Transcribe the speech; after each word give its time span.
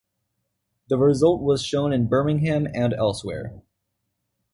The 0.87 0.97
result 0.97 1.43
was 1.43 1.63
shown 1.63 1.93
in 1.93 2.07
Birmingham 2.07 2.65
and 2.73 2.91
elsewhere. 2.91 3.61